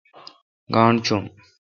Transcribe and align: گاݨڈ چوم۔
گاݨڈ 0.73 0.97
چوم۔ 1.05 1.23